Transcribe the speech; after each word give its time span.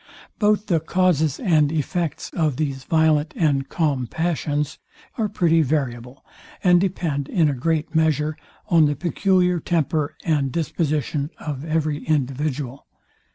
Both 0.39 0.65
the 0.65 0.79
causes 0.79 1.39
and 1.39 1.71
effects 1.71 2.31
of 2.31 2.57
these 2.57 2.85
violent 2.85 3.35
and 3.37 3.69
calm 3.69 4.07
passions 4.07 4.79
are 5.15 5.29
pretty 5.29 5.61
variable, 5.61 6.25
and 6.63 6.81
depend, 6.81 7.29
in 7.29 7.47
a 7.47 7.53
great 7.53 7.93
measure, 7.93 8.35
on 8.67 8.85
the 8.87 8.95
peculiar 8.95 9.59
temper 9.59 10.15
and 10.25 10.51
disposition 10.51 11.29
of 11.37 11.63
every 11.63 12.03
individual. 12.03 12.87